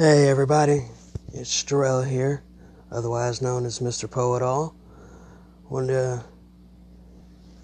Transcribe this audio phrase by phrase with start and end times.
[0.00, 0.86] Hey everybody,
[1.34, 2.42] it's Jarrell here,
[2.90, 4.10] otherwise known as Mr.
[4.10, 4.74] Poet All.
[5.68, 6.24] Wanted to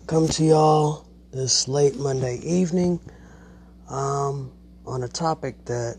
[0.07, 3.01] come to y'all this late Monday evening
[3.89, 4.53] um,
[4.85, 5.97] on a topic that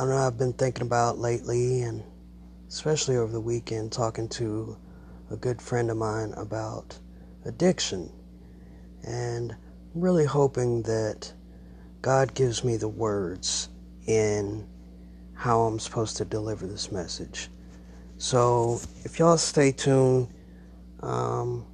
[0.00, 2.02] I know I've been thinking about lately, and
[2.66, 4.76] especially over the weekend, talking to
[5.30, 6.98] a good friend of mine about
[7.44, 8.10] addiction,
[9.04, 9.54] and
[9.94, 11.32] really hoping that
[12.00, 13.68] God gives me the words
[14.06, 14.66] in
[15.34, 17.48] how I'm supposed to deliver this message.
[18.18, 20.28] So if y'all stay tuned,
[21.00, 21.66] um,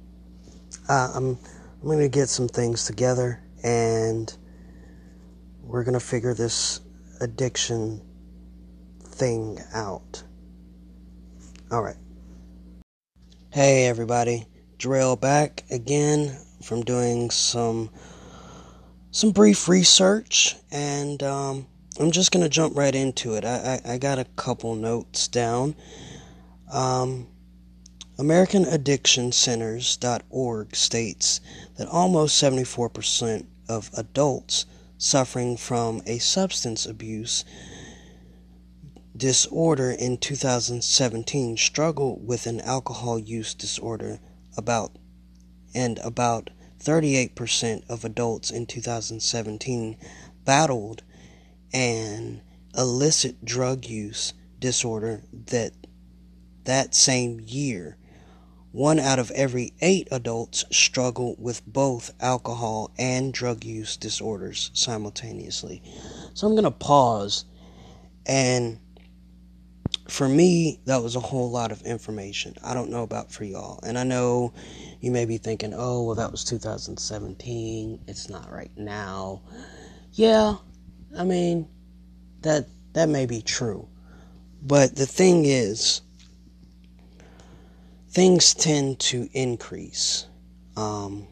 [0.87, 1.37] I, I'm
[1.81, 4.35] I'm gonna get some things together and
[5.61, 6.81] we're gonna figure this
[7.21, 8.01] addiction
[9.01, 10.23] thing out.
[11.71, 11.97] All right.
[13.51, 14.45] Hey everybody,
[14.79, 17.89] Drill back again from doing some
[19.11, 21.67] some brief research and um,
[21.99, 23.43] I'm just to jump right into it.
[23.43, 25.75] I, I, I, got a couple notes down.
[26.71, 27.27] Um,
[28.17, 31.41] AmericanAddictionCenters.org states
[31.75, 34.65] that almost 74% of adults
[34.97, 37.43] suffering from a substance abuse
[39.15, 44.19] disorder in 2017 struggle with an alcohol use disorder
[44.55, 44.97] about
[45.75, 46.49] and about
[46.81, 49.97] 38% of adults in 2017
[50.45, 51.03] battled
[51.73, 52.41] an
[52.75, 55.73] illicit drug use disorder that
[56.65, 57.97] that same year.
[58.71, 65.81] One out of every eight adults struggle with both alcohol and drug use disorders simultaneously.
[66.35, 67.45] So I'm going to pause.
[68.27, 68.79] And
[70.07, 72.55] for me, that was a whole lot of information.
[72.63, 73.79] I don't know about for y'all.
[73.83, 74.53] And I know
[75.01, 78.01] you may be thinking, oh, well, that was 2017.
[78.07, 79.41] It's not right now.
[80.13, 80.55] Yeah,
[81.17, 81.67] I mean,
[82.41, 83.87] that that may be true.
[84.61, 86.01] But the thing is,
[88.09, 90.25] things tend to increase
[90.75, 91.27] um,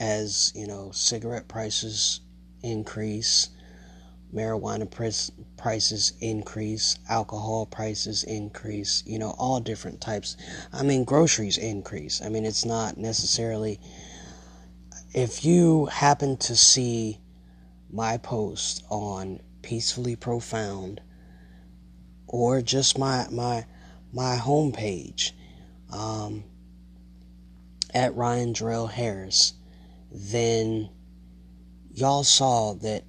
[0.00, 2.20] as you know cigarette prices
[2.62, 3.48] increase
[4.34, 10.36] marijuana price, prices increase alcohol prices increase you know all different types
[10.72, 13.80] i mean groceries increase i mean it's not necessarily
[15.14, 17.18] if you happen to see
[17.90, 21.00] my post on peacefully profound
[22.26, 23.64] or just my my
[24.12, 25.32] my homepage
[25.92, 26.44] um,
[27.94, 29.54] at Ryan Drell Harris,
[30.12, 30.90] then
[31.92, 33.04] y'all saw that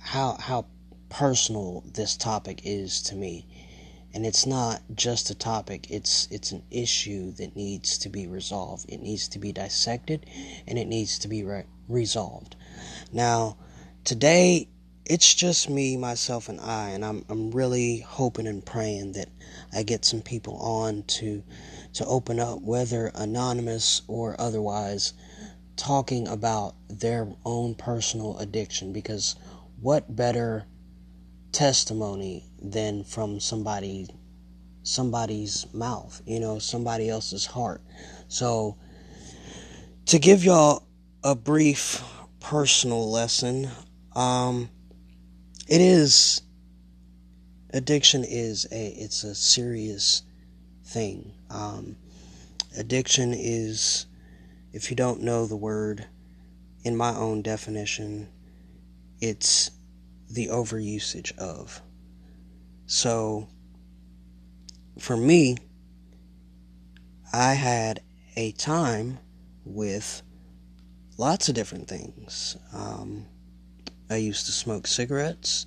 [0.00, 0.66] how how
[1.10, 3.46] personal this topic is to me.
[4.14, 8.86] And it's not just a topic, it's it's an issue that needs to be resolved.
[8.88, 10.24] It needs to be dissected
[10.68, 12.54] and it needs to be re- resolved.
[13.12, 13.56] Now,
[14.04, 14.68] today
[15.06, 19.28] it's just me, myself, and I, and I'm I'm really hoping and praying that
[19.72, 21.42] I get some people on to
[21.94, 25.12] to open up, whether anonymous or otherwise,
[25.76, 28.92] talking about their own personal addiction.
[28.92, 29.36] Because
[29.80, 30.66] what better
[31.54, 34.08] testimony than from somebody
[34.82, 37.80] somebody's mouth, you know, somebody else's heart.
[38.28, 38.76] So
[40.06, 40.86] to give y'all
[41.22, 42.02] a brief
[42.40, 43.70] personal lesson,
[44.14, 44.68] um,
[45.66, 46.42] it is
[47.72, 50.22] addiction is a it's a serious
[50.84, 51.32] thing.
[51.50, 51.96] Um,
[52.76, 54.06] addiction is,
[54.72, 56.06] if you don't know the word,
[56.84, 58.28] in my own definition,
[59.20, 59.70] it's
[60.30, 61.80] the overusage of.
[62.86, 63.48] So,
[64.98, 65.56] for me,
[67.32, 68.00] I had
[68.36, 69.18] a time
[69.64, 70.22] with
[71.18, 72.56] lots of different things.
[72.72, 73.26] Um,
[74.10, 75.66] I used to smoke cigarettes.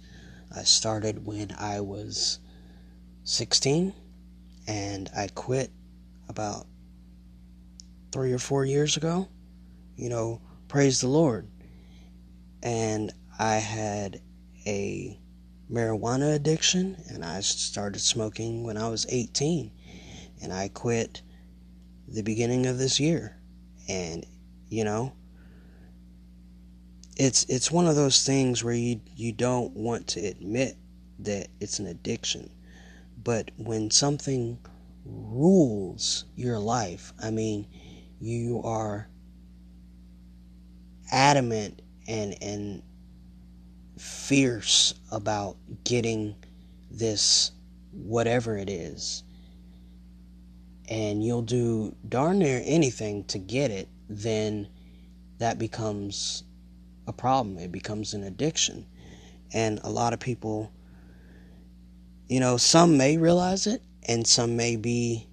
[0.56, 2.40] I started when I was
[3.24, 3.94] 16
[4.68, 5.72] and I quit
[6.30, 6.68] about
[8.12, 9.28] three or four years ago.
[9.96, 11.48] You know, praise the Lord.
[12.64, 14.22] And I had
[14.68, 15.18] a
[15.72, 19.72] marijuana addiction and I started smoking when I was 18
[20.42, 21.22] and I quit
[22.08, 23.38] the beginning of this year.
[23.88, 24.26] And
[24.70, 25.14] you know,
[27.16, 30.78] it's it's one of those things where you you don't want to admit
[31.20, 32.50] that it's an addiction.
[33.24, 34.60] But when something
[35.06, 37.68] rules your life, I mean,
[38.20, 39.08] you are
[41.12, 42.84] adamant and and
[43.98, 46.36] fierce about getting
[46.92, 47.52] this
[47.92, 49.24] whatever it is
[50.90, 54.68] and you'll do darn near anything to get it then
[55.40, 56.44] that becomes
[57.08, 57.58] a problem.
[57.58, 58.86] It becomes an addiction.
[59.54, 60.72] And a lot of people,
[62.28, 65.28] you know, some may realize it and some may be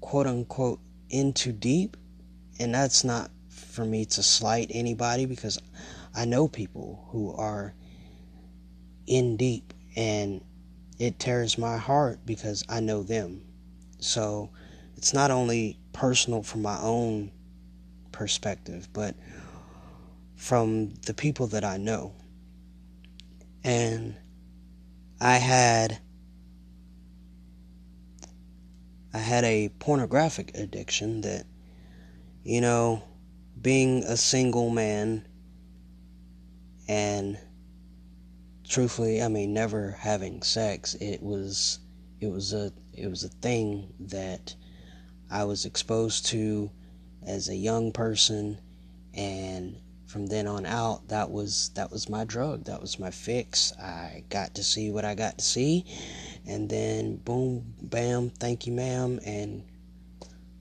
[0.00, 1.96] quote unquote in too deep.
[2.58, 5.58] And that's not for me to slight anybody because
[6.14, 7.74] I know people who are
[9.06, 10.42] in deep and
[10.98, 13.42] it tears my heart because I know them.
[13.98, 14.50] So
[14.96, 17.30] it's not only personal from my own
[18.12, 19.14] perspective, but
[20.36, 22.14] from the people that I know.
[23.64, 24.16] And
[25.20, 26.00] I had
[29.14, 31.46] I had a pornographic addiction that
[32.42, 33.02] you know
[33.60, 35.26] being a single man
[36.88, 37.38] and
[38.68, 41.80] truthfully I mean never having sex it was
[42.20, 44.54] it was a it was a thing that
[45.30, 46.70] I was exposed to
[47.26, 48.58] as a young person.
[49.14, 49.76] And
[50.06, 52.64] from then on out that was that was my drug.
[52.64, 53.72] That was my fix.
[53.78, 55.86] I got to see what i got to see.
[56.46, 59.64] And then boom bam thank you ma'am and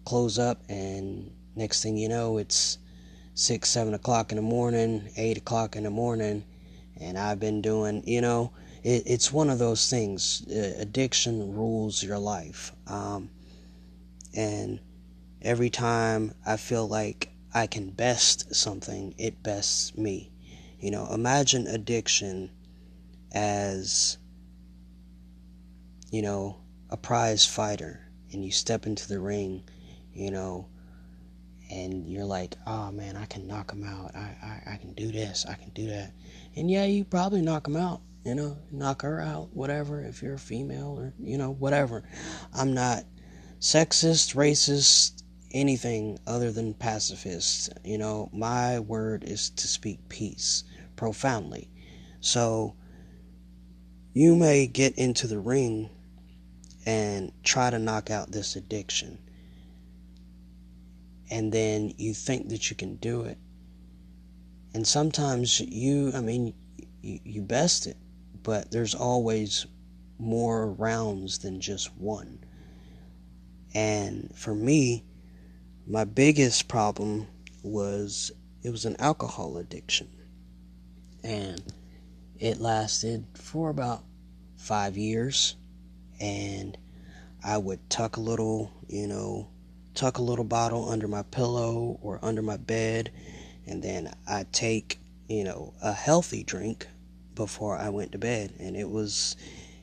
[0.05, 0.63] close up.
[0.69, 2.77] And next thing you know it's
[3.33, 6.43] six seven o'clock in the morning eight o'clock in the morning
[7.01, 8.51] and i've been doing you know
[8.83, 13.29] it, it's one of those things uh, addiction rules your life um,
[14.35, 14.79] and
[15.41, 20.31] every time i feel like I can best something, it bests me.
[20.79, 22.49] You know, imagine addiction
[23.33, 24.17] as,
[26.09, 29.63] you know, a prize fighter and you step into the ring,
[30.13, 30.67] you know,
[31.71, 34.13] and you're like, oh man, I can knock them out.
[34.15, 36.13] I, I, I can do this, I can do that.
[36.55, 40.35] And yeah, you probably knock them out, you know, knock her out, whatever, if you're
[40.35, 42.03] a female or, you know, whatever.
[42.53, 43.05] I'm not
[43.59, 45.23] sexist, racist,
[45.53, 47.69] anything other than pacifist.
[47.83, 50.65] You know, my word is to speak peace
[50.95, 51.69] profoundly.
[52.19, 52.75] So
[54.13, 55.89] you may get into the ring
[56.85, 59.19] and try to knock out this addiction.
[61.31, 63.37] And then you think that you can do it.
[64.73, 66.53] And sometimes you, I mean,
[67.01, 67.97] you, you best it,
[68.43, 69.65] but there's always
[70.19, 72.43] more rounds than just one.
[73.73, 75.05] And for me,
[75.87, 77.27] my biggest problem
[77.63, 78.31] was
[78.61, 80.09] it was an alcohol addiction.
[81.23, 81.63] And
[82.39, 84.03] it lasted for about
[84.57, 85.55] five years.
[86.19, 86.77] And
[87.43, 89.49] I would tuck a little, you know,
[89.93, 93.11] tuck a little bottle under my pillow or under my bed.
[93.65, 96.87] And then I'd take, you know, a healthy drink
[97.35, 98.53] before I went to bed.
[98.59, 99.35] And it was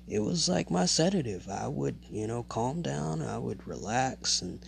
[0.06, 1.48] it was like my sedative.
[1.48, 4.64] I would, you know, calm down, I would relax and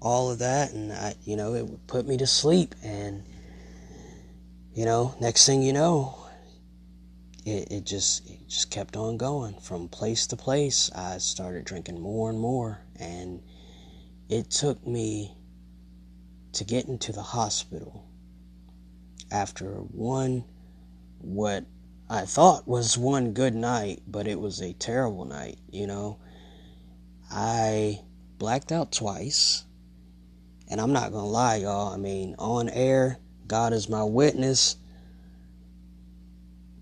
[0.00, 2.74] all of that, and I, you know, it would put me to sleep.
[2.82, 3.24] And
[4.74, 6.26] you know, next thing you know,
[7.46, 10.90] it, it just it just kept on going from place to place.
[10.94, 13.42] I started drinking more and more, and
[14.34, 15.32] it took me
[16.52, 18.04] to get into the hospital
[19.30, 20.44] after one
[21.18, 21.64] what
[22.10, 26.18] I thought was one good night, but it was a terrible night, you know.
[27.30, 28.00] I
[28.38, 29.64] blacked out twice.
[30.68, 31.94] And I'm not to lie, y'all.
[31.94, 34.76] I mean, on air, God is my witness.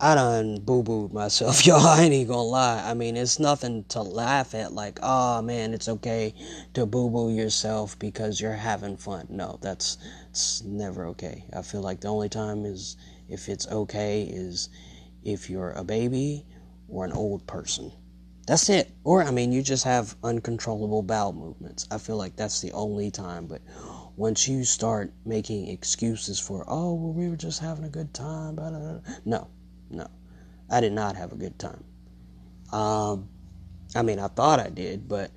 [0.05, 1.87] I done boo booed myself, y'all.
[1.87, 2.83] I ain't even gonna lie.
[2.85, 6.35] I mean, it's nothing to laugh at, like, oh man, it's okay
[6.75, 9.29] to boo boo yourself because you're having fun.
[9.31, 9.99] No, that's
[10.31, 11.45] it's never okay.
[11.53, 12.97] I feel like the only time is
[13.29, 14.71] if it's okay is
[15.23, 16.47] if you're a baby
[16.89, 17.93] or an old person.
[18.49, 18.91] That's it.
[19.05, 21.87] Or, I mean, you just have uncontrollable bowel movements.
[21.93, 23.47] I feel like that's the only time.
[23.47, 23.63] But
[24.17, 28.57] once you start making excuses for, oh, well, we were just having a good time,
[29.25, 29.47] no,
[29.93, 30.09] no.
[30.71, 31.85] I did not have a good time.
[32.73, 33.29] Um,
[33.95, 35.31] I mean, I thought I did, but,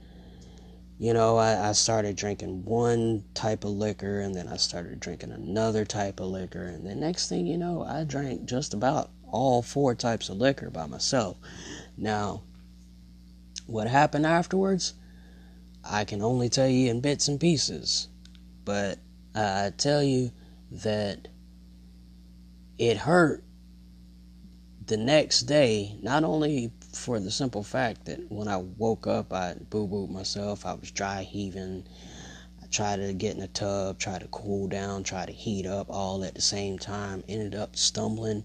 [0.97, 5.31] you know, I, I started drinking one type of liquor, and then I started drinking
[5.31, 9.61] another type of liquor, and the next thing you know, I drank just about all
[9.61, 11.37] four types of liquor by myself.
[11.97, 12.43] Now,
[13.67, 14.93] what happened afterwards,
[15.83, 18.07] I can only tell you in bits and pieces.
[18.63, 18.99] But
[19.35, 20.31] I tell you
[20.71, 21.27] that
[22.77, 23.43] it hurt
[24.87, 29.55] the next day, not only for the simple fact that when I woke up, I
[29.69, 31.85] boo booed myself, I was dry heaving.
[32.61, 35.87] I tried to get in a tub, try to cool down, try to heat up
[35.89, 37.23] all at the same time.
[37.27, 38.43] Ended up stumbling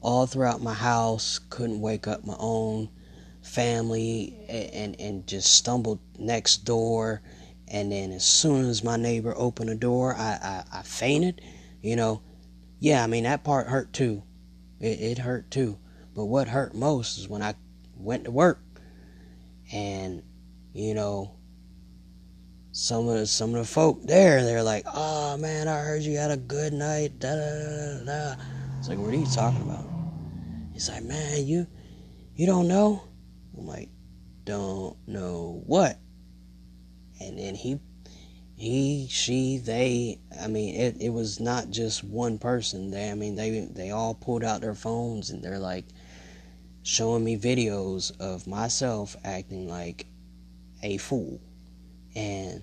[0.00, 2.90] all throughout my house, couldn't wake up my own
[3.42, 7.20] family and and just stumbled next door
[7.68, 11.42] and then as soon as my neighbor opened the door I, I, I fainted
[11.82, 12.22] you know
[12.84, 14.22] yeah, I mean, that part hurt too.
[14.84, 15.78] It, it hurt too.
[16.14, 17.54] But what hurt most is when I
[17.96, 18.60] went to work
[19.72, 20.22] and,
[20.74, 21.36] you know,
[22.70, 26.18] some of the, some of the folk there, they're like, "Oh man, I heard you
[26.18, 28.34] had a good night." Da da da da.
[28.76, 29.88] It's like, what are you talking about?
[30.72, 31.66] He's like, "Man, you
[32.34, 33.04] you don't know."
[33.56, 33.88] I'm like,
[34.44, 35.98] "Don't know what?"
[37.20, 37.78] And then he
[38.56, 40.20] he, she, they.
[40.40, 42.90] I mean, it, it was not just one person.
[42.90, 45.86] They, I mean, they they all pulled out their phones and they're like
[46.82, 50.06] showing me videos of myself acting like
[50.82, 51.40] a fool,
[52.14, 52.62] and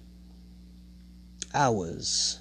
[1.54, 2.40] I was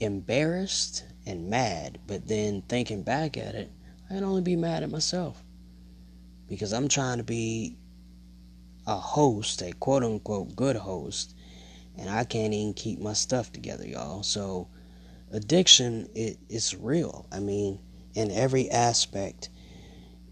[0.00, 1.98] embarrassed and mad.
[2.06, 3.70] But then thinking back at it,
[4.10, 5.42] I'd only be mad at myself
[6.48, 7.76] because I'm trying to be
[8.86, 11.34] a host, a quote unquote good host
[11.98, 14.22] and I can't even keep my stuff together, y'all.
[14.22, 14.68] So
[15.30, 17.26] addiction it is real.
[17.32, 17.78] I mean,
[18.14, 19.50] in every aspect.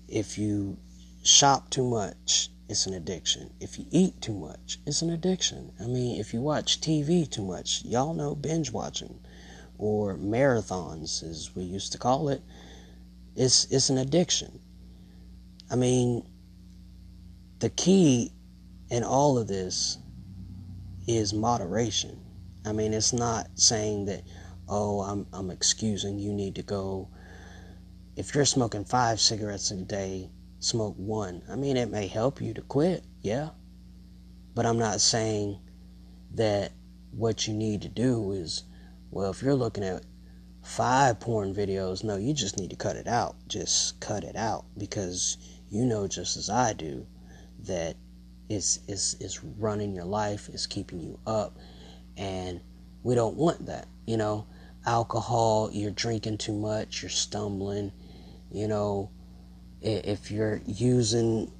[0.08, 0.78] If you
[1.22, 3.52] shop too much, it's an addiction.
[3.60, 5.72] If you eat too much, it's an addiction.
[5.80, 9.18] I mean, if you watch TV too much, y'all know binge watching
[9.78, 12.42] or marathons as we used to call it,
[13.34, 14.60] it's it's an addiction.
[15.70, 16.26] I mean,
[17.58, 18.32] the key
[18.90, 19.98] in all of this
[21.06, 22.20] is moderation.
[22.64, 24.22] I mean, it's not saying that,
[24.68, 27.08] oh, I'm, I'm excusing you need to go.
[28.16, 30.30] If you're smoking five cigarettes a day,
[30.60, 31.42] smoke one.
[31.50, 33.50] I mean, it may help you to quit, yeah.
[34.54, 35.58] But I'm not saying
[36.34, 36.72] that
[37.10, 38.64] what you need to do is,
[39.10, 40.04] well, if you're looking at
[40.62, 43.36] five porn videos, no, you just need to cut it out.
[43.48, 45.36] Just cut it out because
[45.68, 47.06] you know just as I do
[47.60, 47.96] that
[48.52, 51.56] is is is running your life, is keeping you up,
[52.16, 52.60] and
[53.02, 53.88] we don't want that.
[54.06, 54.46] You know,
[54.86, 57.92] alcohol, you're drinking too much, you're stumbling.
[58.50, 59.10] You know,
[59.80, 61.50] if you're using,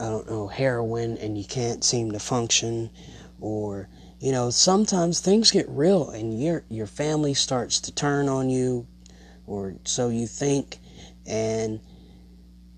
[0.00, 2.90] I don't know, heroin and you can't seem to function,
[3.40, 3.88] or
[4.20, 8.86] you know, sometimes things get real and your your family starts to turn on you,
[9.46, 10.78] or so you think,
[11.26, 11.80] and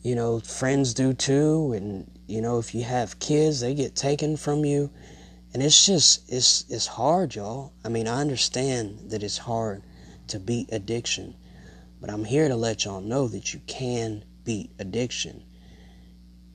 [0.02, 4.36] you know, friends do too, and you know, if you have kids, they get taken
[4.36, 4.90] from you.
[5.54, 7.72] And it's just it's it's hard, y'all.
[7.84, 9.82] I mean, I understand that it's hard
[10.28, 11.34] to beat addiction,
[12.00, 15.44] but I'm here to let y'all know that you can beat addiction.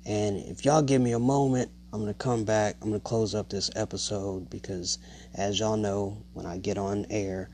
[0.06, 2.76] And if y'all give me a moment, I'm to come back.
[2.82, 5.00] I'm to close up this episode because
[5.34, 7.50] as y'all know, when I get on air,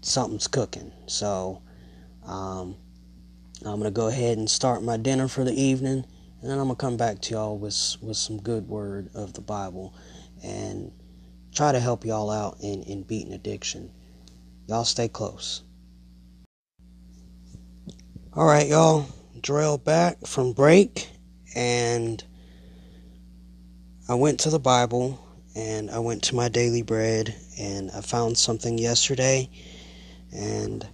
[0.00, 0.92] something's cooking.
[1.06, 1.62] So,
[2.24, 2.76] um,
[3.64, 6.04] I'm to go ahead and start my dinner for the evening
[6.42, 9.40] and then I'm gonna come back to y'all with with some good word of the
[9.40, 9.94] Bible
[10.42, 10.90] and
[11.54, 13.90] try to help y'all out in, in beating addiction.
[14.66, 15.62] Y'all stay close.
[18.36, 19.06] Alright, y'all.
[19.40, 21.08] Drill back from break
[21.54, 22.22] and
[24.08, 28.36] I went to the Bible and I went to my daily bread and I found
[28.36, 29.48] something yesterday
[30.32, 30.86] and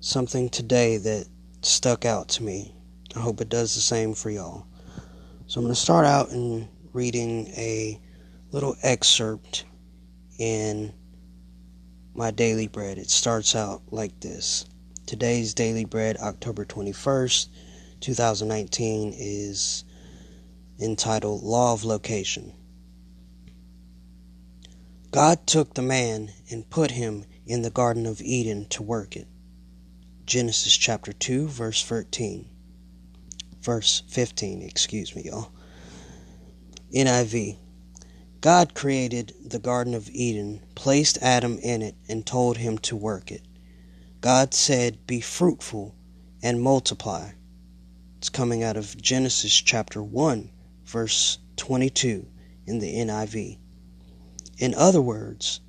[0.00, 1.26] something today that
[1.62, 2.74] stuck out to me.
[3.16, 4.66] I hope it does the same for y'all.
[5.46, 8.00] So I'm going to start out in reading a
[8.52, 9.64] little excerpt
[10.38, 10.92] in
[12.14, 12.98] my daily bread.
[12.98, 14.64] It starts out like this.
[15.06, 17.48] Today's daily bread, October 21st,
[17.98, 19.84] 2019, is
[20.80, 22.52] entitled Law of Location.
[25.10, 29.26] God took the man and put him in the Garden of Eden to work it.
[30.26, 32.49] Genesis chapter 2, verse 13
[33.60, 35.52] verse 15, excuse me, y'all.
[36.94, 37.56] NIV.
[38.40, 43.30] God created the Garden of Eden, placed Adam in it, and told him to work
[43.30, 43.42] it.
[44.20, 45.94] God said, Be fruitful
[46.42, 47.32] and multiply.
[48.18, 50.50] It's coming out of Genesis chapter 1,
[50.84, 52.26] verse 22
[52.66, 53.58] in the NIV.
[54.58, 55.60] In other words,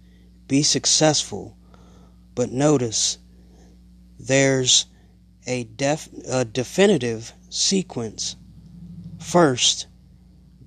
[0.48, 1.58] be successful,
[2.36, 3.18] but notice
[4.20, 4.86] there's
[5.48, 8.38] a, def- a definitive sequence.
[9.20, 9.88] First,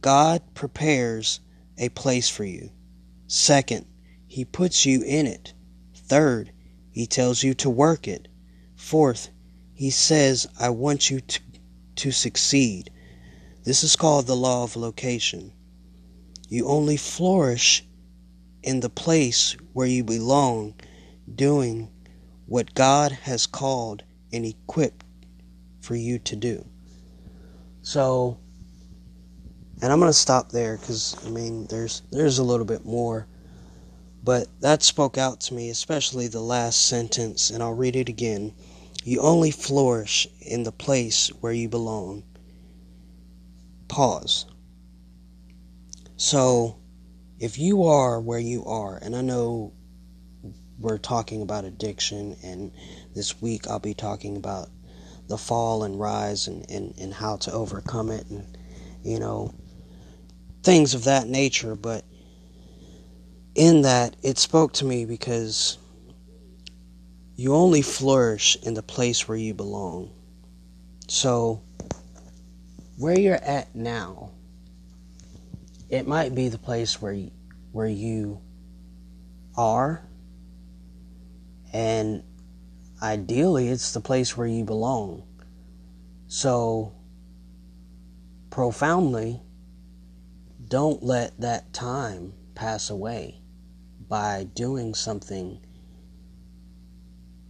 [0.03, 1.41] God prepares
[1.79, 2.71] a place for you.
[3.27, 3.87] Second,
[4.27, 5.55] He puts you in it.
[5.95, 6.53] Third,
[6.91, 8.29] He tells you to work it.
[8.77, 9.31] Fourth,
[9.73, 11.41] He says, I want you to,
[11.97, 12.91] to succeed.
[13.65, 15.53] This is called the law of location.
[16.51, 17.83] You only flourish
[18.63, 20.75] in the place where you belong,
[21.35, 21.91] doing
[22.47, 25.05] what God has called and equipped
[25.81, 26.69] for you to do.
[27.85, 28.41] So,
[29.81, 33.29] and I'm going to stop there because I mean, there's there's a little bit more,
[34.25, 38.55] But that spoke out to me, especially the last sentence, and I'll read it again.
[39.05, 42.25] You only flourish in the place where you belong.
[43.89, 44.47] Pause.
[46.17, 46.79] So,
[47.39, 49.73] if you are where you are, and I know
[50.79, 52.73] we're talking about addiction, and
[53.15, 54.71] this week I'll be talking about
[55.29, 58.59] the fall and rise and, and, and how to overcome it, and
[59.03, 59.55] you know,
[60.63, 61.75] things of that nature.
[61.75, 62.05] But
[63.55, 65.79] in that, it spoke to me because
[67.37, 70.11] you only flourish in the place where you belong.
[71.09, 71.63] So,
[72.97, 74.31] where you're at now,
[75.91, 77.31] it might be the place where you,
[77.73, 78.41] where you
[79.57, 80.03] are,
[81.73, 82.23] and
[83.05, 85.25] ideally, it's the place where you belong.
[86.27, 86.95] So,
[88.49, 89.43] profoundly,
[90.67, 93.43] don't let that time pass away
[94.09, 95.61] by doing something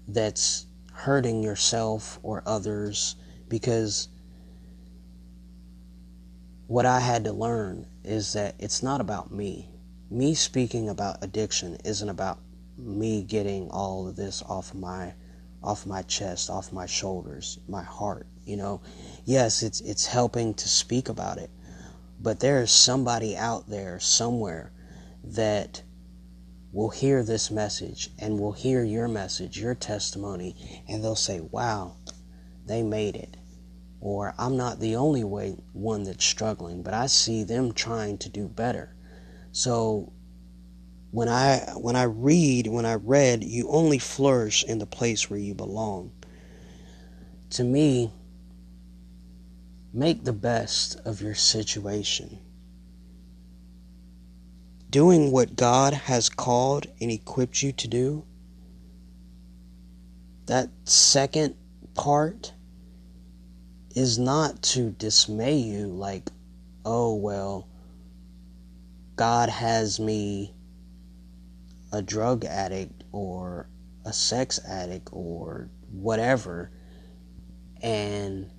[0.08, 3.14] that's hurting yourself or others
[3.48, 4.08] because
[6.66, 9.70] what I had to learn is that it's not about me.
[10.10, 12.40] Me speaking about addiction isn't about
[12.76, 15.14] me getting all of this off my
[15.64, 18.82] off my chest, off my shoulders, my heart, you know.
[19.24, 21.50] Yes, it's it's helping to speak about it.
[22.20, 24.72] But there is somebody out there somewhere
[25.24, 25.82] that
[26.72, 31.96] will hear this message and will hear your message, your testimony, and they'll say, wow,
[32.66, 33.36] they made it.
[34.00, 38.28] Or I'm not the only way, one that's struggling, but I see them trying to
[38.28, 38.94] do better.
[39.52, 40.12] So
[41.14, 45.38] when I when I read, when I read, you only flourish in the place where
[45.38, 46.12] you belong.
[47.50, 48.12] To me,
[49.92, 52.40] make the best of your situation
[54.94, 58.24] doing what God has called and equipped you to do,
[60.46, 61.56] that second
[61.94, 62.52] part
[63.96, 66.30] is not to dismay you like,
[66.84, 67.66] oh, well,
[69.16, 70.54] God has me
[71.94, 73.68] a drug addict or
[74.04, 76.72] a sex addict or whatever,
[77.82, 78.50] and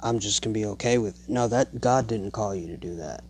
[0.00, 1.30] I'm just gonna be okay with it.
[1.30, 3.24] No, that God didn't call you to do that.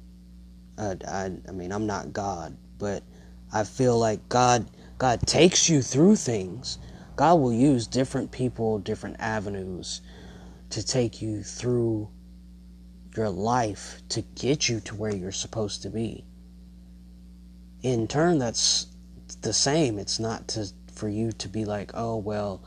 [0.77, 3.05] I, I, I mean, I'm not God, but
[3.53, 6.79] I feel like God, God takes you through things.
[7.15, 10.01] God will use different people, different avenues
[10.71, 12.09] to take you through
[13.17, 16.25] your life to get you to where you're supposed to be.
[17.83, 18.87] In turn, that's
[19.43, 19.99] the same.
[19.99, 22.63] It's not to for you to be like, oh well,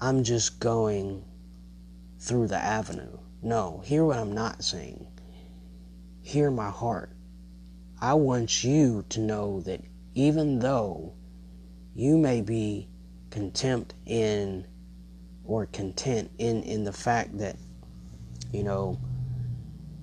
[0.00, 1.24] I'm just going
[2.18, 3.18] through the avenue.
[3.42, 5.06] No, hear what I'm not saying
[6.28, 7.10] hear my heart.
[8.02, 9.80] I want you to know that
[10.14, 11.14] even though
[11.94, 12.86] you may be
[13.30, 14.66] contempt in
[15.44, 17.56] or content in in the fact that
[18.52, 18.98] you know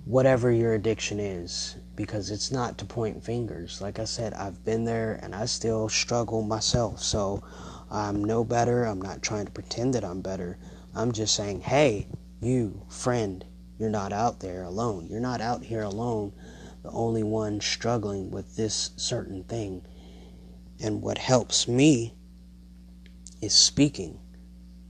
[0.06, 4.84] whatever your addiction is because it's not to point fingers like i said i've been
[4.84, 7.44] there and i still struggle myself so
[7.92, 10.58] i'm no better i'm not trying to pretend that i'm better
[10.96, 12.08] i'm just saying hey
[12.42, 13.46] you friend
[13.78, 15.08] you're not out there alone.
[15.10, 16.32] You're not out here alone,
[16.82, 19.86] the only one struggling with this certain thing.
[20.80, 22.14] And what helps me
[23.42, 24.20] is speaking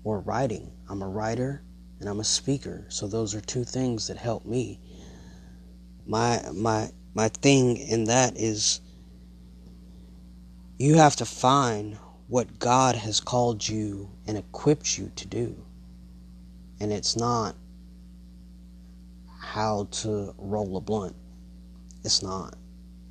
[0.04, 0.72] or writing.
[0.88, 1.63] I'm a writer
[2.00, 2.86] and I'm a speaker.
[2.89, 4.80] So those are two things that help me.
[6.06, 8.82] My my my thing in that is
[10.78, 15.56] you have to find what God has called you and equipped you to do.
[16.80, 17.56] And it's not
[19.39, 21.15] how to roll a blunt.
[22.04, 22.56] It's not.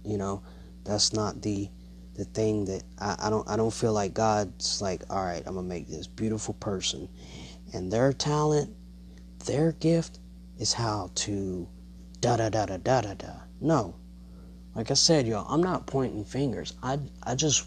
[0.05, 0.43] You know,
[0.85, 1.71] that's not the
[2.15, 5.55] the thing that I, I don't I don't feel like God's like, all right, I'm
[5.57, 7.09] gonna make this beautiful person.
[7.73, 8.75] And their talent,
[9.47, 10.21] their gift
[10.59, 11.69] is how to
[12.25, 13.33] da da da da da da da.
[13.61, 13.95] No.
[14.75, 16.75] Like I said, y'all, I'm not pointing fingers.
[16.83, 17.67] I I just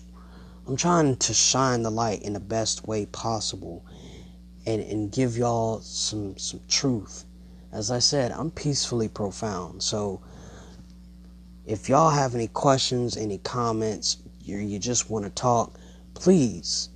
[0.67, 3.86] I'm trying to shine the light in the best way possible
[4.65, 7.26] and, and give y'all some some truth
[7.72, 9.84] as I said, I'm peacefully profound.
[9.84, 10.22] So
[11.65, 15.78] if y'all have any questions, any comments, you, you just want to talk,
[16.13, 16.89] please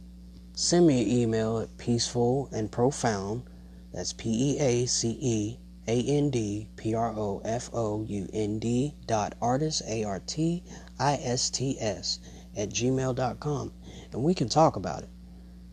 [0.53, 3.43] send me an email at peaceful and profound.
[3.93, 8.29] That's P E A C E A N D P R O F O U
[8.33, 10.63] N D dot artist A R T
[10.99, 12.19] I S T S
[12.55, 13.71] at gmail.com
[14.13, 15.09] and we can talk about it.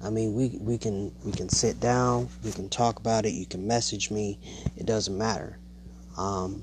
[0.00, 3.30] I mean, we we can we can sit down, we can talk about it.
[3.30, 4.38] You can message me.
[4.76, 5.58] It doesn't matter.
[6.16, 6.62] Um,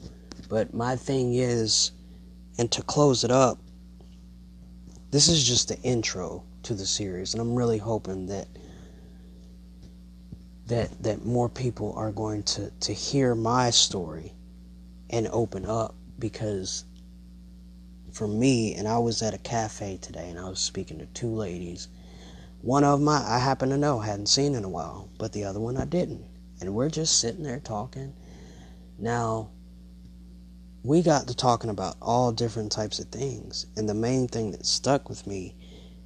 [0.49, 1.91] but my thing is,
[2.58, 3.60] and to close it up,
[5.12, 8.47] this is just the intro to the series, and I'm really hoping that
[10.67, 14.34] that that more people are going to to hear my story
[15.10, 16.86] and open up because
[18.12, 21.34] for me and I was at a cafe today and I was speaking to two
[21.34, 21.88] ladies.
[22.62, 25.60] One of I, I happen to know hadn't seen in a while but the other
[25.60, 26.25] one I didn't.
[26.62, 28.13] And we're just sitting there talking.
[28.97, 29.49] Now
[30.84, 33.65] we got to talking about all different types of things.
[33.75, 35.56] And the main thing that stuck with me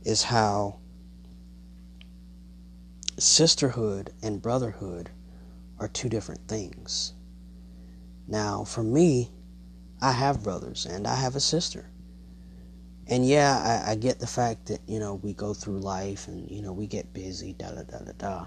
[0.03, 0.78] is how
[3.19, 5.09] sisterhood and brotherhood
[5.79, 7.13] are two different things.
[8.27, 9.31] Now, for me,
[10.01, 11.89] I have brothers and I have a sister.
[13.07, 16.49] And yeah, I, I, get the fact that, you know, we go through life and,
[16.51, 18.45] you know, we get busy, da da da da da.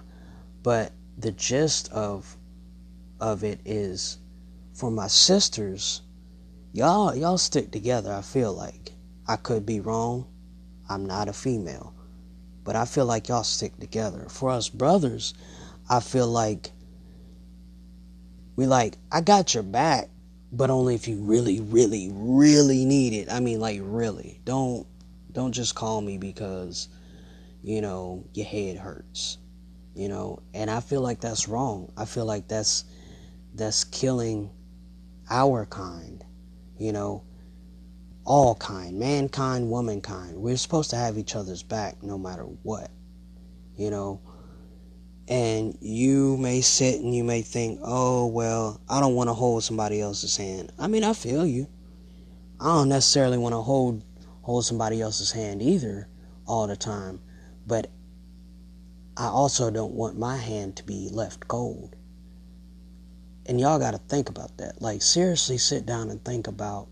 [0.62, 2.36] But the gist of
[3.20, 4.18] of it is
[4.72, 6.02] for my sisters,
[6.72, 8.92] y'all y'all stick together, I feel like.
[9.26, 10.26] I could be wrong.
[10.88, 11.94] I'm not a female.
[12.64, 14.26] But I feel like y'all stick together.
[14.28, 15.34] For us brothers,
[15.88, 16.70] I feel like
[18.54, 20.08] we like, I got your back,
[20.52, 23.32] but only if you really, really, really need it.
[23.32, 24.40] I mean like really.
[24.44, 24.86] Don't
[25.32, 26.88] don't just call me because,
[27.62, 29.38] you know, your head hurts.
[29.94, 31.92] You know, and I feel like that's wrong.
[31.96, 32.84] I feel like that's
[33.54, 34.50] that's killing
[35.28, 36.24] our kind.
[36.78, 37.24] You know,
[38.24, 40.36] all kind, mankind, womankind.
[40.36, 42.90] We're supposed to have each other's back no matter what,
[43.76, 44.20] you know.
[45.28, 49.64] And you may sit and you may think, oh, well, I don't want to hold
[49.64, 50.72] somebody else's hand.
[50.78, 51.68] I mean, I feel you.
[52.60, 54.04] I don't necessarily want to hold
[54.42, 56.08] hold somebody else's hand either
[56.46, 57.20] all the time,
[57.66, 57.90] but
[59.16, 61.96] I also don't want my hand to be left cold.
[63.46, 64.80] And y'all got to think about that.
[64.80, 66.88] Like seriously sit down and think about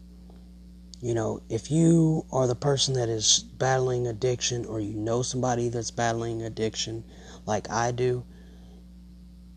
[1.01, 5.71] you know, if you are the person that is battling addiction or you know somebody
[5.71, 7.05] that's battling addiction
[7.47, 8.25] like I do,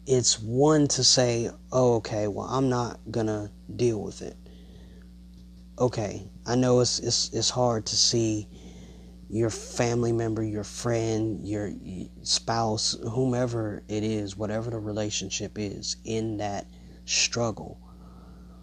[0.06, 4.38] it's one to say, oh, okay, well, I'm not going to deal with it.
[5.80, 8.48] Okay, I know it's, it's, it's hard to see
[9.30, 11.74] your family member, your friend, your
[12.22, 16.68] spouse, whomever it is, whatever the relationship is, in that
[17.06, 17.80] struggle.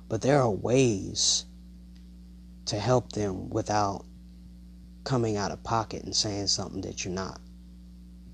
[0.09, 1.45] But there are ways
[2.71, 4.05] to help them without
[5.03, 7.41] coming out of pocket and saying something that you're not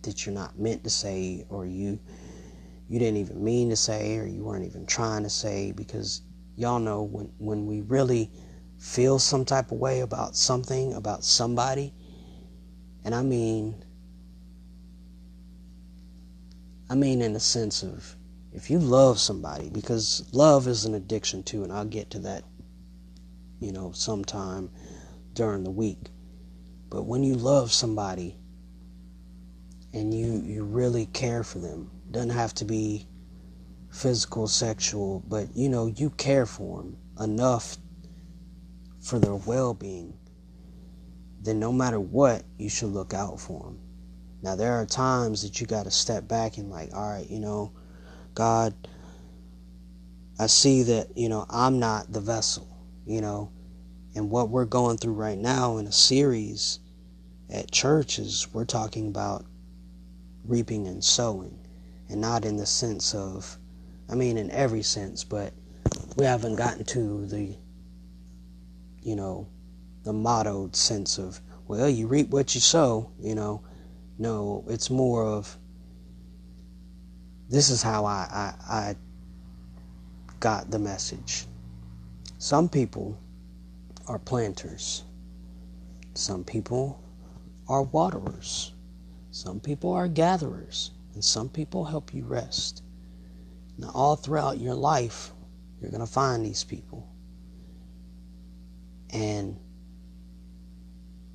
[0.03, 1.99] that you're not meant to say or you
[2.87, 6.20] you didn't even mean to say or you weren't even trying to say because
[6.55, 8.31] y'all know when when we really
[8.79, 11.94] feel some type of way about something about somebody
[13.07, 13.83] and I mean
[16.90, 18.16] I mean in the sense of
[18.53, 22.44] if you love somebody because love is an addiction too and I'll get to that
[23.66, 24.70] you know, sometime
[25.33, 25.98] during the week.
[26.88, 28.37] But when you love somebody
[29.92, 33.09] and you, you really care for them, doesn't have to be
[33.90, 37.76] physical, sexual, but you know, you care for them enough
[39.00, 40.16] for their well being,
[41.42, 43.81] then no matter what, you should look out for them.
[44.42, 47.40] Now, there are times that you got to step back and, like, all right, you
[47.40, 47.72] know,
[48.35, 48.74] God,
[50.38, 52.68] I see that, you know, I'm not the vessel
[53.07, 53.50] you know.
[54.16, 56.81] And what we're going through right now in a series
[57.50, 59.44] at churches, we're talking about
[60.46, 61.59] reaping and sowing,
[62.09, 63.59] and not in the sense of,
[64.09, 65.52] I mean, in every sense, but
[66.16, 67.59] we haven't gotten to the,
[69.02, 69.48] you know,
[70.05, 73.62] the mottoed sense of, well, you reap what you sow, you know.
[74.18, 75.59] No, it's more of,
[77.50, 78.96] this is how I, I, I
[80.40, 81.44] got the message.
[82.38, 83.18] Some people
[84.06, 85.04] are planters.
[86.14, 87.02] Some people
[87.68, 88.72] are waterers.
[89.30, 90.92] Some people are gatherers.
[91.14, 92.82] And some people help you rest.
[93.78, 95.32] Now, all throughout your life,
[95.80, 97.08] you're going to find these people.
[99.10, 99.58] And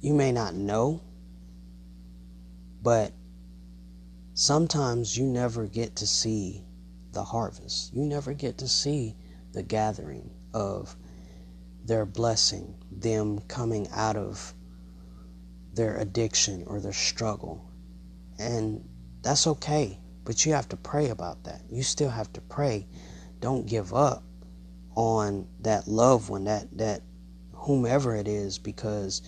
[0.01, 1.01] you may not know,
[2.81, 3.13] but
[4.33, 6.63] sometimes you never get to see
[7.11, 7.93] the harvest.
[7.93, 9.15] You never get to see
[9.51, 10.95] the gathering of
[11.85, 14.53] their blessing, them coming out of
[15.73, 17.65] their addiction or their struggle.
[18.39, 18.87] And
[19.21, 21.61] that's okay, but you have to pray about that.
[21.69, 22.87] You still have to pray.
[23.39, 24.23] Don't give up
[24.95, 27.01] on that loved one, that that
[27.53, 29.21] whomever it is, because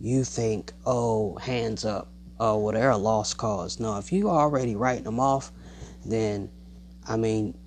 [0.00, 3.80] you think, oh, hands up, oh, well, they're a lost cause.
[3.80, 5.52] No, if you already writing them off,
[6.04, 6.50] then
[7.08, 7.58] I mean,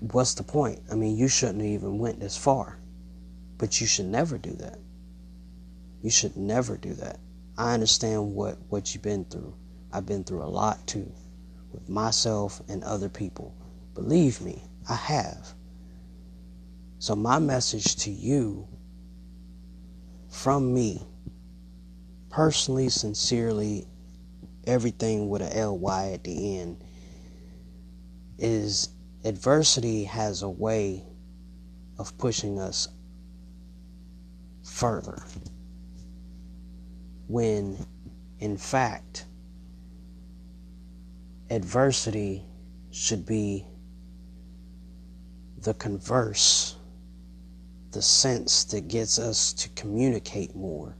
[0.00, 0.80] what's the point?
[0.90, 2.79] I mean, you shouldn't even went this far.
[3.60, 4.78] But you should never do that.
[6.00, 7.20] You should never do that.
[7.58, 9.54] I understand what, what you've been through.
[9.92, 11.12] I've been through a lot too
[11.70, 13.54] with myself and other people.
[13.92, 15.52] Believe me, I have.
[17.00, 18.66] So, my message to you
[20.30, 21.06] from me,
[22.30, 23.86] personally, sincerely,
[24.66, 26.82] everything with a L-Y at the end,
[28.38, 28.88] is
[29.22, 31.04] adversity has a way
[31.98, 32.88] of pushing us
[34.70, 35.22] further.
[37.26, 37.76] When,
[38.38, 39.26] in fact,
[41.50, 42.44] adversity
[42.90, 43.66] should be
[45.58, 46.76] the converse,
[47.90, 50.96] the sense that gets us to communicate more,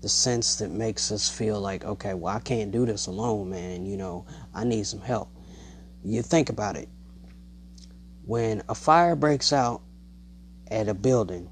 [0.00, 3.84] the sense that makes us feel like, okay, well, I can't do this alone, man.
[3.84, 5.28] You know, I need some help.
[6.02, 6.88] You think about it.
[8.24, 9.82] When a fire breaks out
[10.70, 11.50] at a building,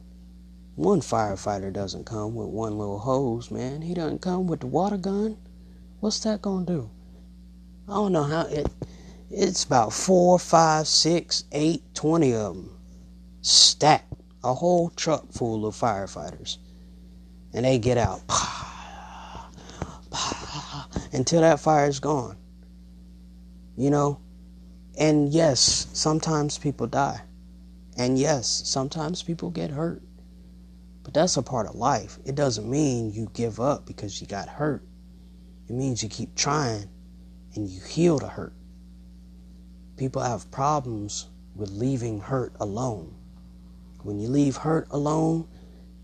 [0.78, 3.82] one firefighter doesn't come with one little hose, man.
[3.82, 5.36] He doesn't come with the water gun.
[5.98, 6.88] What's that gonna do?
[7.88, 8.68] I don't know how it.
[9.28, 12.78] It's about four, five, six, eight, twenty of them
[13.42, 14.04] stacked.
[14.44, 16.58] A whole truck full of firefighters,
[17.52, 18.22] and they get out
[21.12, 22.36] until that fire is gone.
[23.76, 24.20] You know,
[24.96, 27.20] and yes, sometimes people die,
[27.96, 30.02] and yes, sometimes people get hurt.
[31.08, 32.18] But that's a part of life.
[32.26, 34.82] It doesn't mean you give up because you got hurt.
[35.66, 36.86] It means you keep trying
[37.54, 38.52] and you heal the hurt.
[39.96, 43.14] People have problems with leaving hurt alone.
[44.02, 45.48] When you leave hurt alone,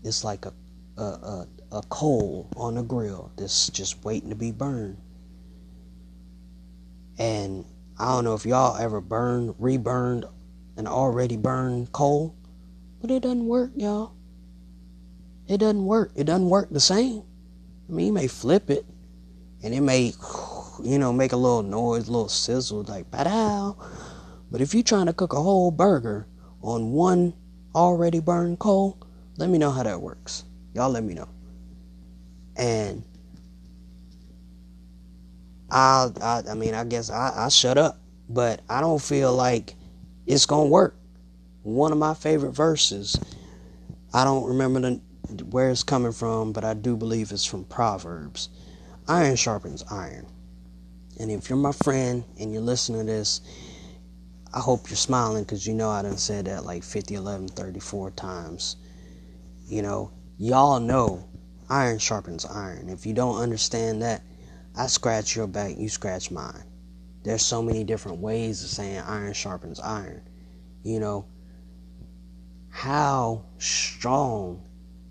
[0.03, 0.53] it's like a,
[0.97, 4.97] a, a, a coal on a grill that's just waiting to be burned.
[7.19, 7.63] And
[7.99, 10.25] I don't know if y'all ever burned, reburned
[10.77, 12.35] an already burned coal,
[13.01, 14.14] but it doesn't work, y'all.
[15.47, 16.11] It doesn't work.
[16.15, 17.23] It doesn't work the same.
[17.89, 18.85] I mean, you may flip it,
[19.63, 20.13] and it may
[20.83, 23.77] you know, make a little noise, a little sizzle, like pow.
[24.51, 26.27] But if you're trying to cook a whole burger
[26.61, 27.33] on one
[27.73, 28.97] already burned coal,
[29.37, 30.43] let me know how that works.
[30.73, 31.27] Y'all let me know.
[32.55, 33.03] And
[35.69, 39.75] I, I, I mean, I guess I, I shut up, but I don't feel like
[40.25, 40.95] it's gonna work.
[41.63, 43.17] One of my favorite verses,
[44.13, 45.01] I don't remember the,
[45.49, 48.49] where it's coming from, but I do believe it's from Proverbs.
[49.07, 50.27] Iron sharpens iron.
[51.19, 53.41] And if you're my friend and you're listening to this,
[54.53, 58.11] I hope you're smiling because you know I done said that like 50, 11, 34
[58.11, 58.77] times.
[59.67, 61.27] You know, y'all know
[61.69, 62.89] iron sharpens iron.
[62.89, 64.23] If you don't understand that,
[64.75, 66.63] I scratch your back, you scratch mine.
[67.23, 70.21] There's so many different ways of saying iron sharpens iron.
[70.83, 71.25] You know,
[72.69, 74.61] how strong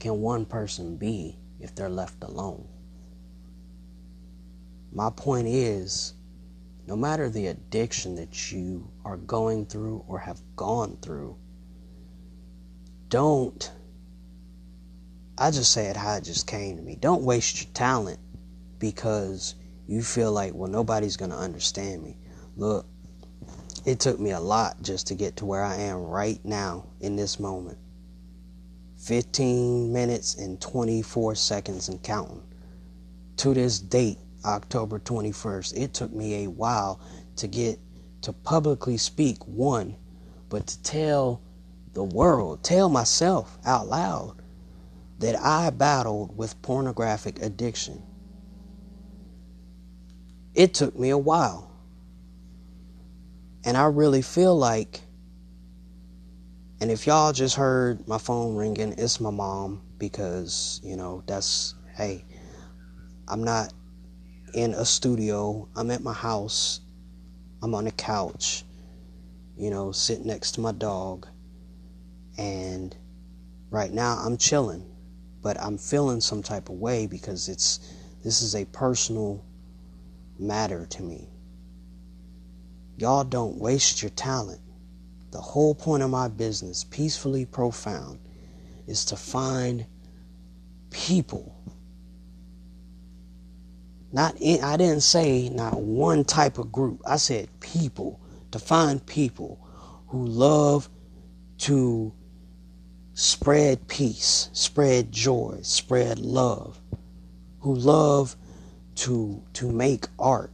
[0.04, 2.68] can one person be if they're left alone?
[4.92, 6.12] My point is,
[6.86, 11.38] no matter the addiction that you are going through or have gone through,
[13.08, 13.72] don't,
[15.38, 16.96] I just say it how it just came to me.
[16.96, 18.18] Don't waste your talent
[18.78, 19.54] because
[19.86, 22.18] you feel like, well, nobody's going to understand me.
[22.58, 22.84] Look,
[23.86, 27.16] it took me a lot just to get to where I am right now in
[27.16, 27.78] this moment.
[29.04, 32.42] 15 minutes and 24 seconds and counting.
[33.36, 35.76] To this date, October 21st.
[35.76, 37.00] It took me a while
[37.36, 37.78] to get
[38.22, 39.96] to publicly speak, one,
[40.48, 41.42] but to tell
[41.92, 44.36] the world, tell myself out loud
[45.18, 48.02] that I battled with pornographic addiction.
[50.54, 51.70] It took me a while.
[53.64, 55.02] And I really feel like,
[56.80, 61.74] and if y'all just heard my phone ringing, it's my mom because, you know, that's,
[61.96, 62.24] hey,
[63.28, 63.72] I'm not
[64.54, 65.68] in a studio.
[65.76, 66.80] I'm at my house.
[67.62, 68.64] I'm on a couch,
[69.56, 71.26] you know, sitting next to my dog.
[72.36, 72.94] And
[73.70, 74.84] right now I'm chilling,
[75.42, 77.80] but I'm feeling some type of way because it's
[78.22, 79.44] this is a personal
[80.38, 81.28] matter to me.
[82.96, 84.60] Y'all don't waste your talent.
[85.34, 88.20] The whole point of my business, Peacefully Profound,
[88.86, 89.84] is to find
[90.90, 91.56] people
[94.12, 97.02] not in, I didn't say not one type of group.
[97.06, 98.20] I said people.
[98.52, 99.58] To find people
[100.08, 100.88] who love
[101.58, 102.12] to
[103.14, 106.80] spread peace, spread joy, spread love,
[107.60, 108.36] who love
[108.96, 110.52] to to make art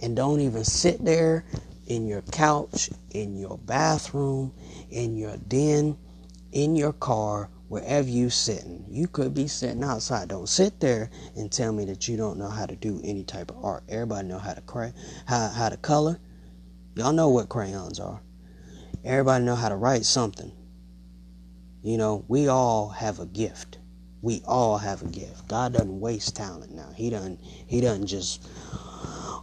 [0.00, 1.44] and don't even sit there
[1.86, 4.52] in your couch, in your bathroom,
[4.90, 5.96] in your den,
[6.52, 8.84] in your car wherever you sitting.
[8.88, 10.28] You could be sitting outside.
[10.28, 13.50] Don't sit there and tell me that you don't know how to do any type
[13.50, 13.84] of art.
[13.88, 14.92] Everybody know how to cray,
[15.26, 16.18] how how to color.
[16.94, 18.20] Y'all know what crayons are.
[19.04, 20.52] Everybody know how to write something.
[21.82, 23.78] You know, we all have a gift.
[24.22, 25.46] We all have a gift.
[25.46, 26.90] God doesn't waste talent now.
[26.96, 28.48] He doesn't he doesn't just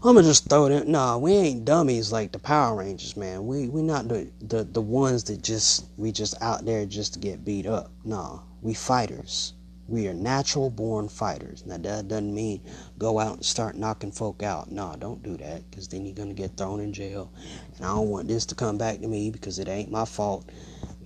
[0.05, 0.91] I'm gonna just throw in.
[0.91, 3.47] Nah, we ain't dummies like the Power Rangers, man.
[3.47, 7.19] We we not the, the the ones that just we just out there just to
[7.19, 7.89] get beat up.
[8.03, 9.53] Nah, we fighters.
[9.87, 11.65] We are natural born fighters.
[11.65, 12.59] Now that doesn't mean
[12.97, 14.69] go out and start knocking folk out.
[14.69, 17.31] Nah, don't do that, because then you're gonna get thrown in jail.
[17.77, 20.51] And I don't want this to come back to me because it ain't my fault.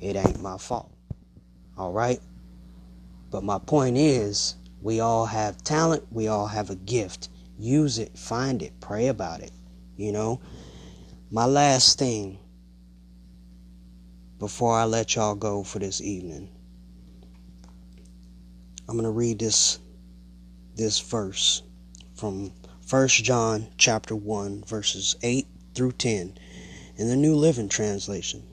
[0.01, 0.91] It ain't my fault.
[1.77, 2.19] All right.
[3.29, 6.07] But my point is, we all have talent.
[6.10, 9.52] We all have a gift use it, find it, pray about it.
[9.96, 10.39] You know,
[11.32, 12.39] my last thing
[14.39, 16.50] before I let y'all go for this evening,
[18.88, 19.80] I'm going to read this
[20.76, 21.63] this verse
[22.15, 22.54] from
[22.86, 26.38] First John chapter 1 verses 8 through 10
[26.98, 28.43] in the New Living Translation.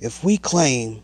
[0.00, 1.02] If we claim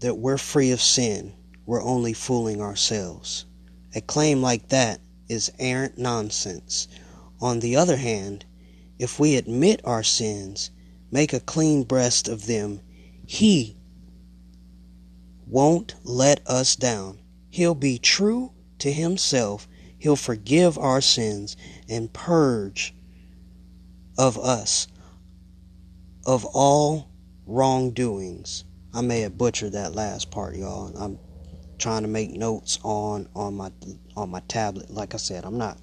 [0.00, 1.32] that we're free of sin,
[1.64, 3.46] we're only fooling ourselves.
[3.94, 6.86] A claim like that is arrant nonsense.
[7.40, 8.44] On the other hand,
[8.98, 10.70] if we admit our sins,
[11.10, 12.80] make a clean breast of them,
[13.26, 13.76] He
[15.46, 17.18] won't let us down.
[17.48, 19.68] He'll be true to Himself.
[19.98, 21.56] He'll forgive our sins
[21.88, 22.94] and purge
[24.16, 24.86] of us
[26.24, 27.08] of all
[27.46, 28.64] wrongdoings.
[28.92, 30.96] I may have butchered that last part, y'all.
[30.96, 31.18] I'm
[31.80, 33.72] trying to make notes on on my
[34.16, 34.90] on my tablet.
[34.90, 35.78] Like I said, I'm not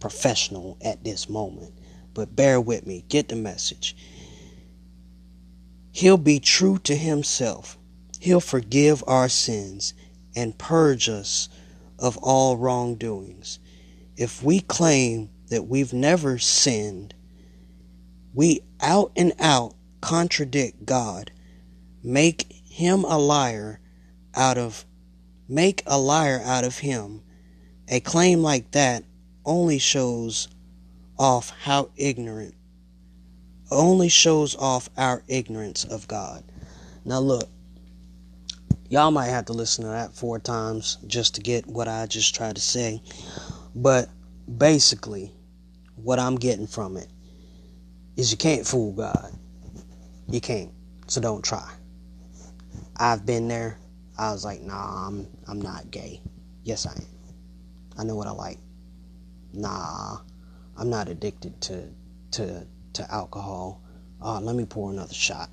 [0.00, 1.72] professional at this moment,
[2.14, 3.04] but bear with me.
[3.08, 3.96] Get the message.
[5.92, 7.78] He'll be true to himself.
[8.20, 9.94] He'll forgive our sins
[10.34, 11.48] and purge us
[11.98, 13.60] of all wrongdoings.
[14.16, 17.14] If we claim that we've never sinned,
[18.32, 21.30] we out and out contradict God,
[22.02, 23.80] make him a liar
[24.34, 24.84] out of
[25.48, 27.22] make a liar out of him.
[27.88, 29.04] A claim like that
[29.44, 30.48] only shows
[31.18, 32.54] off how ignorant,
[33.70, 36.42] only shows off our ignorance of God.
[37.04, 37.48] Now, look,
[38.88, 42.34] y'all might have to listen to that four times just to get what I just
[42.34, 43.02] tried to say.
[43.74, 44.08] But
[44.58, 45.30] basically,
[45.96, 47.08] what I'm getting from it
[48.16, 49.32] is you can't fool God.
[50.28, 50.70] You can't.
[51.06, 51.70] So don't try.
[52.96, 53.78] I've been there.
[54.16, 56.20] I was like, nah, I'm I'm not gay.
[56.62, 57.06] Yes, I am.
[57.98, 58.58] I know what I like.
[59.52, 60.18] Nah,
[60.76, 61.88] I'm not addicted to
[62.32, 63.80] to to alcohol.
[64.22, 65.50] Uh, let me pour another shot.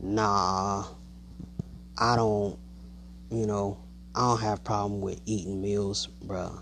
[0.00, 0.84] Nah,
[1.96, 2.58] I don't.
[3.30, 3.78] You know,
[4.14, 6.58] I don't have problem with eating meals, bruh.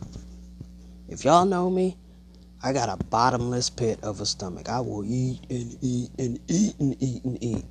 [1.08, 1.96] If y'all know me,
[2.62, 4.68] I got a bottomless pit of a stomach.
[4.68, 7.64] I will eat and eat and eat and eat and eat.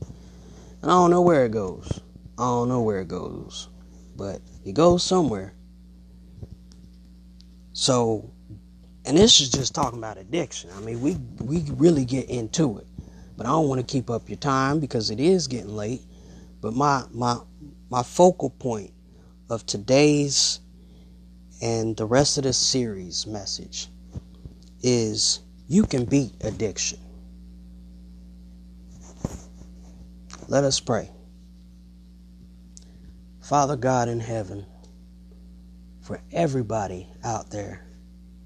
[0.82, 2.00] And I don't know where it goes.
[2.38, 3.70] I don't know where it goes,
[4.16, 5.54] but it goes somewhere.
[7.74, 8.32] So,
[9.06, 10.70] and this is just talking about addiction.
[10.76, 12.88] I mean, we we really get into it,
[13.38, 16.02] but I don't want to keep up your time because it is getting late.
[16.62, 17.38] But my my
[17.90, 18.92] my focal point
[19.50, 20.60] of today's
[21.62, 23.88] and the rest of the series message
[24.82, 27.00] is you can beat addiction.
[30.48, 31.10] Let us pray.
[33.46, 34.66] Father God in heaven,
[36.02, 37.86] for everybody out there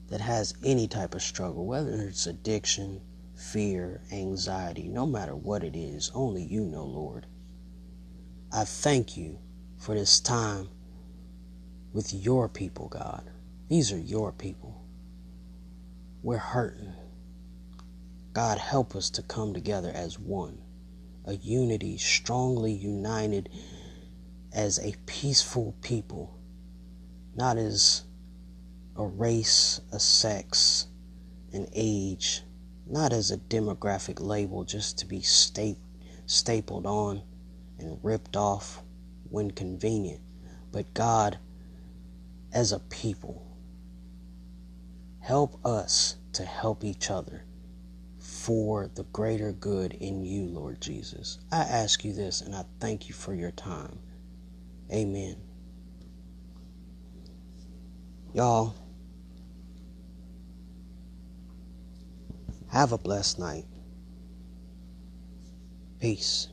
[0.09, 2.99] that has any type of struggle, whether it's addiction,
[3.33, 7.27] fear, anxiety, no matter what it is, only you know, Lord.
[8.51, 9.39] I thank you
[9.77, 10.67] for this time
[11.93, 13.23] with your people, God.
[13.69, 14.83] These are your people.
[16.21, 16.91] We're hurting.
[18.33, 20.57] God, help us to come together as one,
[21.23, 23.47] a unity, strongly united
[24.53, 26.39] as a peaceful people,
[27.35, 28.03] not as
[28.95, 30.87] a race, a sex,
[31.53, 32.41] an age,
[32.87, 35.77] not as a demographic label just to be sta-
[36.25, 37.21] stapled on
[37.77, 38.81] and ripped off
[39.29, 40.21] when convenient,
[40.71, 41.37] but God
[42.51, 43.45] as a people.
[45.19, 47.45] Help us to help each other
[48.17, 51.39] for the greater good in you, Lord Jesus.
[51.51, 53.99] I ask you this and I thank you for your time.
[54.91, 55.35] Amen.
[58.33, 58.75] Y'all,
[62.71, 63.65] have a blessed night.
[65.99, 66.47] Peace.